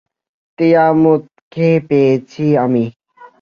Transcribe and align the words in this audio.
তিয়ামুতকে 0.59 1.67
পেয়েছি 1.87 2.43
আমি। 2.57 2.83